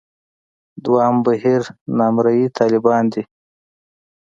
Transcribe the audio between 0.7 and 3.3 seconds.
دویم بهیر نامرئي طالبان دي.